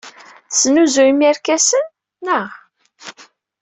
[0.49, 1.85] Tesnuzuyemt irkasen,
[2.25, 2.47] naɣ?